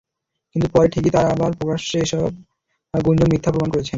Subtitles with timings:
[0.55, 2.31] কিন্তু পরে ঠিকই তাঁরা আবার প্রকাশ্যে এসে সেসব
[2.93, 3.89] গুঞ্জন মিথ্যা প্রমাণ করেছেন।